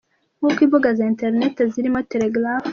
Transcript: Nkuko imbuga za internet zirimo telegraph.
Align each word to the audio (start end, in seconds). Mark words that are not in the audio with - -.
Nkuko 0.39 0.59
imbuga 0.65 0.87
za 0.97 1.03
internet 1.11 1.55
zirimo 1.73 1.99
telegraph. 2.11 2.65